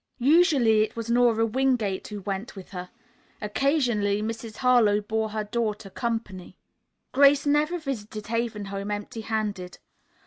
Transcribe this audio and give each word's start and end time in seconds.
Usually 0.17 0.81
it 0.81 0.95
was 0.95 1.11
Nora 1.11 1.45
Wingate 1.45 2.07
who 2.07 2.21
went 2.21 2.55
with 2.55 2.69
her. 2.71 2.89
Occasionally 3.39 4.23
Mrs. 4.23 4.55
Harlowe 4.55 4.99
bore 4.99 5.29
her 5.29 5.43
daughter 5.43 5.91
company. 5.91 6.57
Grace 7.11 7.45
never 7.45 7.77
visited 7.77 8.25
Haven 8.25 8.65
Home 8.65 8.89
empty 8.89 9.21
handed. 9.21 9.77